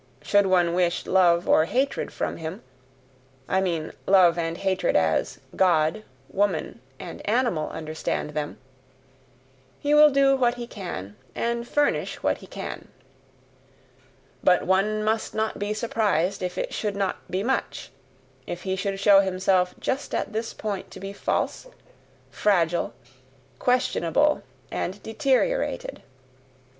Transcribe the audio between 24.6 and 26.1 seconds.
and deteriorated.